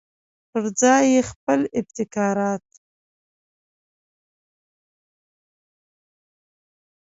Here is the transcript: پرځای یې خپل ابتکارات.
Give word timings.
پرځای 0.51 1.03
یې 1.13 1.21
خپل 1.31 1.59
ابتکارات. 1.79 2.65